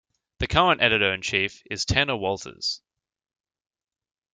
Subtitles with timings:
[0.39, 2.81] The current editor in chief is Tanner Walters.